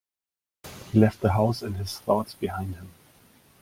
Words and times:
He 0.91 0.99
left 0.99 1.21
the 1.21 1.33
house 1.33 1.61
and 1.61 1.77
his 1.77 1.99
thoughts 1.99 2.33
behind 2.33 2.73
him. 2.73 2.89